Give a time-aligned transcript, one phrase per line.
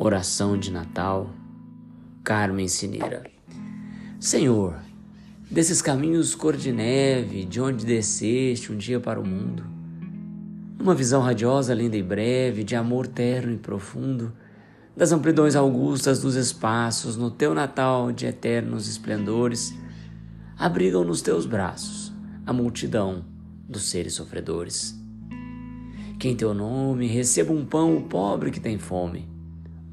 [0.00, 1.28] Oração de Natal,
[2.22, 3.24] Carmen Cineira.
[4.20, 4.78] Senhor,
[5.50, 9.64] desses caminhos cor de neve, de onde desceste um dia para o mundo,
[10.78, 14.32] uma visão radiosa, linda e breve, de amor terno e profundo,
[14.96, 19.74] das amplidões augustas dos espaços, no teu Natal de eternos esplendores,
[20.56, 22.12] abrigam nos teus braços
[22.46, 23.24] a multidão
[23.68, 24.96] dos seres sofredores.
[26.20, 29.36] Que em teu nome receba um pão o pobre que tem fome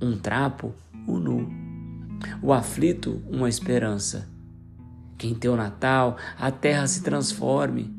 [0.01, 0.73] um trapo,
[1.07, 1.49] o nu,
[2.41, 4.29] o aflito, uma esperança.
[5.17, 7.93] Que em teu Natal a terra se transforme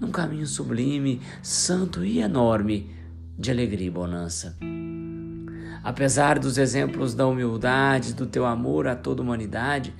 [0.00, 2.90] num caminho sublime, santo e enorme
[3.38, 4.56] de alegria e bonança.
[5.82, 9.94] Apesar dos exemplos da humildade, do teu amor a toda a humanidade,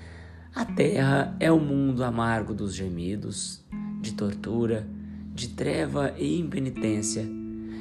[0.55, 3.65] a terra é o mundo amargo dos gemidos,
[4.01, 4.87] de tortura,
[5.35, 7.27] de treva e impenitência.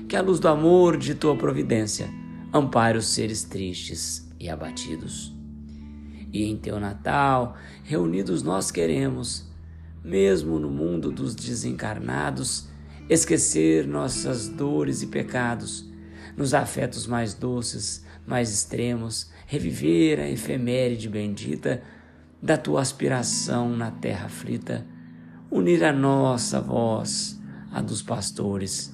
[0.07, 2.09] Que a luz do amor de tua providência
[2.53, 5.33] ampare os seres tristes e abatidos.
[6.33, 9.49] E em teu Natal, reunidos nós queremos,
[10.03, 12.67] mesmo no mundo dos desencarnados,
[13.09, 15.89] esquecer nossas dores e pecados,
[16.35, 21.81] nos afetos mais doces, mais extremos, reviver a efeméride bendita
[22.41, 24.85] da tua aspiração na terra aflita,
[25.49, 27.39] unir a nossa voz
[27.71, 28.93] à dos pastores,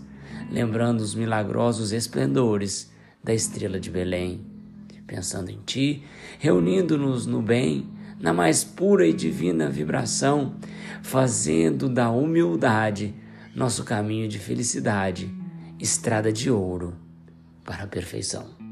[0.51, 2.91] lembrando os milagrosos esplendores
[3.23, 4.41] da estrela de Belém,
[5.05, 6.03] pensando em Ti,
[6.39, 7.87] reunindo-nos no bem,
[8.19, 10.55] na mais pura e divina vibração,
[11.01, 13.13] fazendo da humildade
[13.55, 15.33] nosso caminho de felicidade,
[15.79, 16.95] estrada de ouro
[17.63, 18.66] para a perfeição.